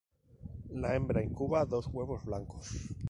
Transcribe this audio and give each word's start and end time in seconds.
La 0.71 0.95
hembra 0.95 1.21
incuba 1.21 1.63
dos 1.63 1.85
huevos 1.85 2.25
blancos. 2.25 2.71